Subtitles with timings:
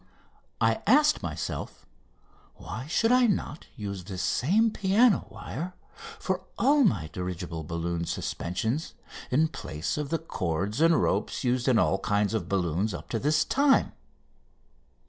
[0.59, 1.85] I asked myself
[2.55, 5.75] why I should not use this same piano wire
[6.17, 8.95] for all my dirigible balloon suspensions
[9.29, 13.19] in place of the cords and ropes used in all kinds of balloons up to
[13.19, 13.91] this time.